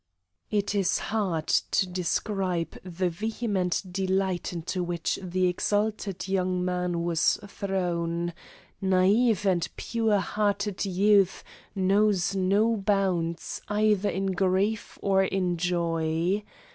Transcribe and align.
It 0.49 0.73
is 0.73 0.97
hard 0.97 1.45
to 1.45 1.85
describe 1.87 2.71
the 2.83 3.07
vehement 3.07 3.83
delight 3.91 4.51
into 4.51 4.81
which 4.83 5.19
the 5.21 5.45
exalted 5.45 6.27
young 6.27 6.65
man 6.65 7.03
was 7.03 7.37
thrown; 7.45 8.33
naive 8.81 9.45
and 9.45 9.67
pure 9.77 10.17
hearted 10.17 10.83
youth 10.85 11.43
knows 11.75 12.35
no 12.35 12.77
bounds 12.77 13.61
either 13.67 14.09
in 14.09 14.31
grief 14.31 14.97
or 15.03 15.23
in 15.23 15.57
joy. 15.57 16.41